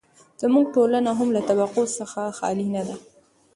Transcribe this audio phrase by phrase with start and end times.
[0.41, 2.95] زموږ ټولنه هم له طبقو څخه خالي نه ده.